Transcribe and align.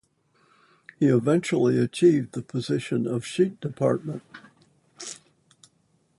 He 0.99 1.05
eventually 1.05 1.77
achieved 1.77 2.31
the 2.33 2.41
position 2.41 3.05
of 3.05 3.23
sheet 3.23 3.61
music 3.61 3.61
department 3.61 4.23
manager. 4.33 5.19